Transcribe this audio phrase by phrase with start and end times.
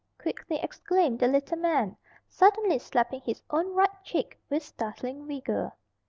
[0.19, 1.95] quickly exclaimed the little man,
[2.27, 5.71] suddenly slapping his own right cheek with startling vigour.